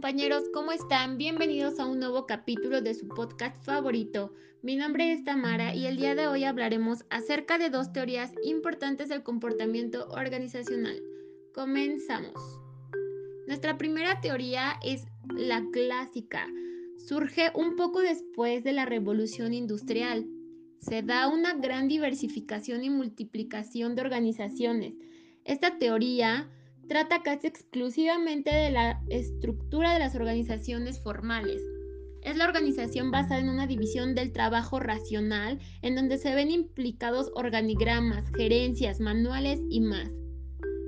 compañeros, 0.00 0.44
¿cómo 0.54 0.72
están? 0.72 1.18
Bienvenidos 1.18 1.78
a 1.78 1.84
un 1.84 1.98
nuevo 1.98 2.24
capítulo 2.24 2.80
de 2.80 2.94
su 2.94 3.06
podcast 3.06 3.62
favorito. 3.62 4.32
Mi 4.62 4.74
nombre 4.74 5.12
es 5.12 5.24
Tamara 5.24 5.74
y 5.74 5.84
el 5.84 5.98
día 5.98 6.14
de 6.14 6.26
hoy 6.26 6.44
hablaremos 6.44 7.04
acerca 7.10 7.58
de 7.58 7.68
dos 7.68 7.92
teorías 7.92 8.32
importantes 8.42 9.10
del 9.10 9.22
comportamiento 9.22 10.08
organizacional. 10.08 11.02
Comenzamos. 11.52 12.32
Nuestra 13.46 13.76
primera 13.76 14.22
teoría 14.22 14.80
es 14.82 15.04
la 15.36 15.62
clásica. 15.70 16.46
Surge 16.96 17.52
un 17.54 17.76
poco 17.76 18.00
después 18.00 18.64
de 18.64 18.72
la 18.72 18.86
revolución 18.86 19.52
industrial. 19.52 20.26
Se 20.78 21.02
da 21.02 21.28
una 21.28 21.52
gran 21.52 21.88
diversificación 21.88 22.84
y 22.84 22.88
multiplicación 22.88 23.96
de 23.96 24.00
organizaciones. 24.00 24.94
Esta 25.44 25.76
teoría 25.76 26.48
trata 26.90 27.22
casi 27.22 27.46
exclusivamente 27.46 28.52
de 28.52 28.72
la 28.72 29.00
estructura 29.10 29.92
de 29.92 30.00
las 30.00 30.16
organizaciones 30.16 31.00
formales. 31.00 31.62
Es 32.24 32.36
la 32.36 32.46
organización 32.46 33.12
basada 33.12 33.38
en 33.38 33.48
una 33.48 33.68
división 33.68 34.16
del 34.16 34.32
trabajo 34.32 34.80
racional 34.80 35.60
en 35.82 35.94
donde 35.94 36.18
se 36.18 36.34
ven 36.34 36.50
implicados 36.50 37.30
organigramas, 37.36 38.28
gerencias, 38.36 38.98
manuales 38.98 39.60
y 39.70 39.80
más. 39.80 40.10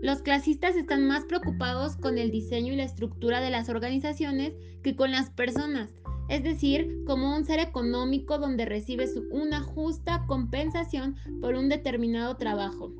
Los 0.00 0.22
clasistas 0.22 0.76
están 0.76 1.08
más 1.08 1.24
preocupados 1.24 1.96
con 1.96 2.16
el 2.16 2.30
diseño 2.30 2.72
y 2.72 2.76
la 2.76 2.84
estructura 2.84 3.40
de 3.40 3.50
las 3.50 3.68
organizaciones 3.68 4.54
que 4.84 4.94
con 4.94 5.10
las 5.10 5.30
personas, 5.30 5.90
es 6.28 6.44
decir, 6.44 7.02
como 7.08 7.34
un 7.34 7.44
ser 7.44 7.58
económico 7.58 8.38
donde 8.38 8.66
recibes 8.66 9.18
una 9.32 9.62
justa 9.62 10.24
compensación 10.28 11.16
por 11.40 11.56
un 11.56 11.68
determinado 11.68 12.36
trabajo. 12.36 12.92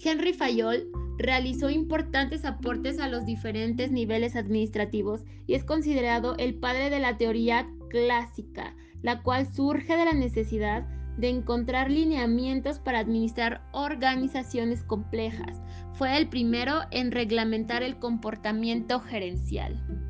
Henry 0.00 0.32
Fayol 0.32 0.88
realizó 1.18 1.68
importantes 1.68 2.44
aportes 2.44 3.00
a 3.00 3.08
los 3.08 3.26
diferentes 3.26 3.90
niveles 3.90 4.36
administrativos 4.36 5.24
y 5.46 5.54
es 5.54 5.64
considerado 5.64 6.36
el 6.38 6.54
padre 6.54 6.90
de 6.90 7.00
la 7.00 7.16
teoría 7.18 7.68
clásica, 7.90 8.74
la 9.02 9.22
cual 9.22 9.52
surge 9.52 9.96
de 9.96 10.04
la 10.04 10.14
necesidad 10.14 10.86
de 11.16 11.28
encontrar 11.28 11.90
lineamientos 11.90 12.78
para 12.78 13.00
administrar 13.00 13.62
organizaciones 13.72 14.84
complejas. 14.84 15.60
Fue 15.94 16.16
el 16.16 16.28
primero 16.28 16.82
en 16.92 17.10
reglamentar 17.10 17.82
el 17.82 17.98
comportamiento 17.98 19.00
gerencial. 19.00 20.07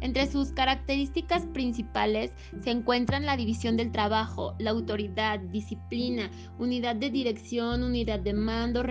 Entre 0.00 0.26
sus 0.26 0.52
características 0.52 1.46
principales 1.46 2.32
se 2.62 2.70
encuentran 2.70 3.26
la 3.26 3.36
división 3.36 3.76
del 3.76 3.92
trabajo, 3.92 4.54
la 4.58 4.70
autoridad, 4.70 5.38
disciplina, 5.40 6.30
unidad 6.58 6.96
de 6.96 7.10
dirección, 7.10 7.82
unidad 7.82 8.20
de 8.20 8.32
mando, 8.32 8.82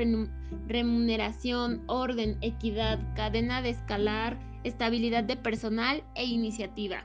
remuneración, 0.67 1.83
orden, 1.87 2.37
equidad, 2.41 2.99
cadena 3.15 3.61
de 3.61 3.71
escalar, 3.71 4.39
estabilidad 4.63 5.23
de 5.23 5.35
personal 5.35 6.03
e 6.13 6.25
iniciativa. 6.25 7.03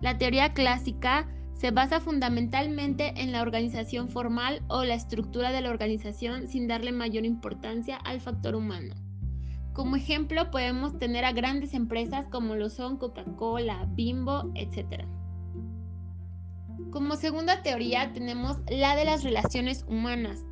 La 0.00 0.18
teoría 0.18 0.52
clásica 0.52 1.26
se 1.54 1.70
basa 1.70 2.00
fundamentalmente 2.00 3.14
en 3.20 3.32
la 3.32 3.42
organización 3.42 4.08
formal 4.08 4.62
o 4.68 4.84
la 4.84 4.94
estructura 4.94 5.52
de 5.52 5.60
la 5.60 5.70
organización 5.70 6.48
sin 6.48 6.66
darle 6.66 6.92
mayor 6.92 7.24
importancia 7.24 7.96
al 7.96 8.20
factor 8.20 8.54
humano. 8.54 8.94
Como 9.72 9.96
ejemplo 9.96 10.50
podemos 10.50 10.98
tener 10.98 11.24
a 11.24 11.32
grandes 11.32 11.72
empresas 11.72 12.26
como 12.28 12.56
lo 12.56 12.68
son 12.68 12.98
Coca-Cola, 12.98 13.86
Bimbo, 13.90 14.50
etc. 14.54 15.06
Como 16.90 17.16
segunda 17.16 17.62
teoría 17.62 18.12
tenemos 18.12 18.58
la 18.68 18.96
de 18.96 19.06
las 19.06 19.24
relaciones 19.24 19.86
humanas. 19.88 20.44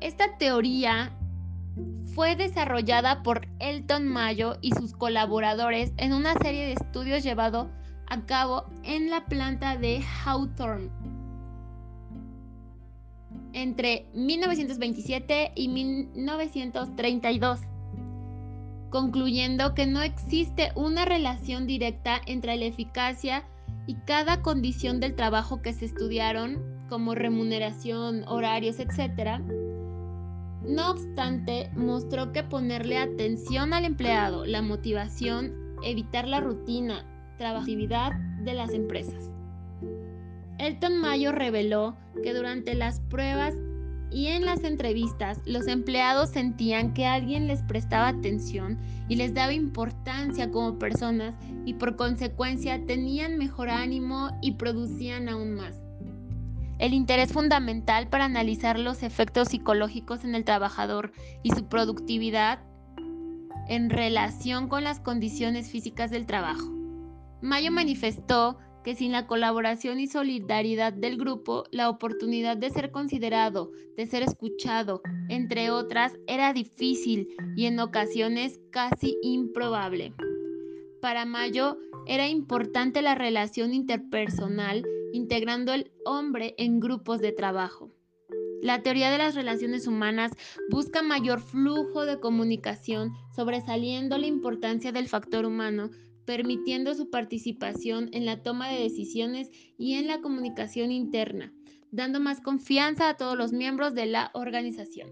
Esta 0.00 0.36
teoría 0.36 1.16
fue 2.14 2.36
desarrollada 2.36 3.22
por 3.22 3.48
Elton 3.58 4.06
Mayo 4.06 4.58
y 4.60 4.72
sus 4.72 4.92
colaboradores 4.92 5.92
en 5.96 6.12
una 6.12 6.34
serie 6.34 6.66
de 6.66 6.72
estudios 6.72 7.22
llevado 7.22 7.70
a 8.06 8.26
cabo 8.26 8.66
en 8.82 9.08
la 9.08 9.24
planta 9.24 9.78
de 9.78 10.02
Hawthorne 10.02 10.90
entre 13.52 14.06
1927 14.14 15.52
y 15.54 15.68
1932 15.68 17.60
concluyendo 18.90 19.74
que 19.74 19.86
no 19.86 20.02
existe 20.02 20.72
una 20.74 21.04
relación 21.04 21.66
directa 21.66 22.20
entre 22.26 22.56
la 22.56 22.66
eficacia 22.66 23.44
y 23.86 23.94
cada 24.06 24.42
condición 24.42 25.00
del 25.00 25.14
trabajo 25.14 25.62
que 25.62 25.72
se 25.72 25.86
estudiaron, 25.86 26.62
como 26.88 27.14
remuneración, 27.14 28.24
horarios, 28.26 28.78
etc. 28.78 29.40
No 30.62 30.90
obstante, 30.90 31.70
mostró 31.74 32.32
que 32.32 32.42
ponerle 32.42 32.98
atención 32.98 33.72
al 33.72 33.84
empleado, 33.84 34.44
la 34.44 34.62
motivación, 34.62 35.54
evitar 35.82 36.26
la 36.26 36.40
rutina, 36.40 37.04
trabajatividad 37.36 38.12
de 38.42 38.54
las 38.54 38.72
empresas. 38.72 39.30
Elton 40.58 41.00
Mayo 41.00 41.32
reveló 41.32 41.96
que 42.22 42.34
durante 42.34 42.74
las 42.74 43.00
pruebas 43.00 43.54
y 44.10 44.28
en 44.28 44.44
las 44.44 44.64
entrevistas 44.64 45.40
los 45.44 45.66
empleados 45.66 46.30
sentían 46.30 46.94
que 46.94 47.06
alguien 47.06 47.46
les 47.46 47.62
prestaba 47.62 48.08
atención 48.08 48.78
y 49.08 49.16
les 49.16 49.34
daba 49.34 49.52
importancia 49.52 50.50
como 50.50 50.78
personas 50.78 51.34
y 51.64 51.74
por 51.74 51.96
consecuencia 51.96 52.84
tenían 52.86 53.38
mejor 53.38 53.70
ánimo 53.70 54.30
y 54.40 54.52
producían 54.52 55.28
aún 55.28 55.54
más. 55.54 55.74
El 56.78 56.94
interés 56.94 57.32
fundamental 57.32 58.08
para 58.08 58.24
analizar 58.24 58.78
los 58.78 59.02
efectos 59.02 59.48
psicológicos 59.48 60.24
en 60.24 60.34
el 60.34 60.44
trabajador 60.44 61.12
y 61.42 61.50
su 61.50 61.66
productividad 61.66 62.60
en 63.68 63.90
relación 63.90 64.68
con 64.68 64.84
las 64.84 65.00
condiciones 65.00 65.70
físicas 65.70 66.10
del 66.10 66.24
trabajo. 66.24 66.72
Mayo 67.40 67.70
manifestó 67.70 68.58
que 68.88 68.94
sin 68.94 69.12
la 69.12 69.26
colaboración 69.26 70.00
y 70.00 70.06
solidaridad 70.06 70.94
del 70.94 71.18
grupo, 71.18 71.64
la 71.70 71.90
oportunidad 71.90 72.56
de 72.56 72.70
ser 72.70 72.90
considerado, 72.90 73.70
de 73.98 74.06
ser 74.06 74.22
escuchado, 74.22 75.02
entre 75.28 75.70
otras, 75.70 76.18
era 76.26 76.54
difícil 76.54 77.28
y 77.54 77.66
en 77.66 77.80
ocasiones 77.80 78.62
casi 78.70 79.18
improbable. 79.20 80.14
Para 81.02 81.26
Mayo 81.26 81.76
era 82.06 82.28
importante 82.28 83.02
la 83.02 83.14
relación 83.14 83.74
interpersonal, 83.74 84.86
integrando 85.12 85.74
el 85.74 85.92
hombre 86.06 86.54
en 86.56 86.80
grupos 86.80 87.20
de 87.20 87.32
trabajo. 87.32 87.90
La 88.62 88.82
teoría 88.82 89.10
de 89.10 89.18
las 89.18 89.34
relaciones 89.34 89.86
humanas 89.86 90.32
busca 90.70 91.02
mayor 91.02 91.42
flujo 91.42 92.06
de 92.06 92.20
comunicación, 92.20 93.12
sobresaliendo 93.36 94.16
la 94.16 94.28
importancia 94.28 94.92
del 94.92 95.08
factor 95.08 95.44
humano 95.44 95.90
permitiendo 96.28 96.94
su 96.94 97.08
participación 97.08 98.10
en 98.12 98.26
la 98.26 98.42
toma 98.42 98.68
de 98.68 98.82
decisiones 98.82 99.48
y 99.78 99.94
en 99.94 100.06
la 100.06 100.20
comunicación 100.20 100.92
interna, 100.92 101.54
dando 101.90 102.20
más 102.20 102.42
confianza 102.42 103.08
a 103.08 103.16
todos 103.16 103.34
los 103.34 103.54
miembros 103.54 103.94
de 103.94 104.04
la 104.04 104.30
organización. 104.34 105.08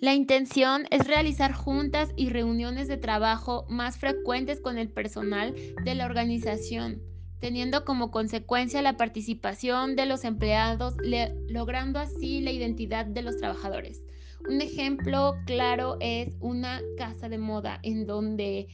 La 0.00 0.12
intención 0.14 0.88
es 0.90 1.06
realizar 1.06 1.52
juntas 1.52 2.08
y 2.16 2.28
reuniones 2.28 2.88
de 2.88 2.96
trabajo 2.96 3.66
más 3.68 3.98
frecuentes 3.98 4.60
con 4.60 4.78
el 4.78 4.88
personal 4.88 5.54
de 5.84 5.94
la 5.94 6.06
organización, 6.06 7.00
teniendo 7.38 7.84
como 7.84 8.10
consecuencia 8.10 8.82
la 8.82 8.96
participación 8.96 9.94
de 9.94 10.06
los 10.06 10.24
empleados, 10.24 10.96
logrando 11.46 12.00
así 12.00 12.40
la 12.40 12.50
identidad 12.50 13.06
de 13.06 13.22
los 13.22 13.36
trabajadores. 13.36 14.02
Un 14.48 14.62
ejemplo 14.62 15.36
claro 15.44 15.98
es 16.00 16.36
una 16.40 16.80
casa 16.96 17.28
de 17.28 17.38
moda 17.38 17.78
en 17.82 18.06
donde 18.06 18.68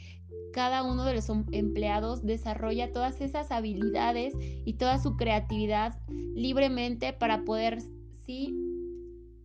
cada 0.57 0.83
uno 0.83 1.05
de 1.05 1.15
los 1.15 1.29
em-, 1.29 1.45
empleados 1.53 2.25
desarrolla 2.25 2.91
todas 2.91 3.21
esas 3.21 3.51
habilidades 3.51 4.33
y 4.65 4.73
toda 4.75 4.99
su 4.99 5.17
creatividad 5.17 6.01
libremente 6.35 7.13
para 7.13 7.45
poder 7.45 7.83
sí 8.25 8.55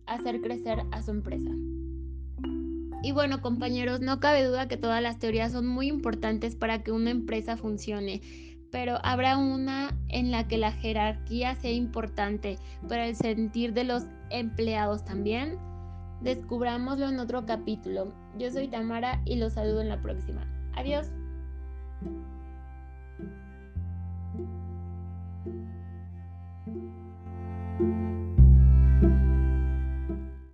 hacer 0.06 0.40
crecer 0.40 0.82
a 0.90 1.02
su 1.02 1.10
empresa. 1.10 1.50
Y 3.02 3.12
bueno, 3.12 3.42
compañeros, 3.42 4.00
no 4.00 4.20
cabe 4.20 4.44
duda 4.44 4.68
que 4.68 4.76
todas 4.76 5.02
las 5.02 5.18
teorías 5.18 5.52
son 5.52 5.66
muy 5.66 5.88
importantes 5.88 6.54
para 6.54 6.82
que 6.82 6.92
una 6.92 7.10
empresa 7.10 7.56
funcione, 7.56 8.22
pero 8.70 8.98
habrá 9.02 9.36
una 9.36 9.98
en 10.08 10.30
la 10.30 10.48
que 10.48 10.56
la 10.56 10.72
jerarquía 10.72 11.56
sea 11.56 11.72
importante 11.72 12.58
para 12.88 13.06
el 13.06 13.16
sentir 13.16 13.74
de 13.74 13.84
los 13.84 14.04
empleados 14.30 15.04
también. 15.04 15.58
Descubrámoslo 16.22 17.08
en 17.08 17.18
otro 17.18 17.44
capítulo. 17.44 18.14
Yo 18.38 18.50
soy 18.50 18.68
Tamara 18.68 19.20
y 19.26 19.36
los 19.36 19.54
saludo 19.54 19.82
en 19.82 19.88
la 19.88 20.00
próxima. 20.00 20.46
Adiós. 20.74 21.21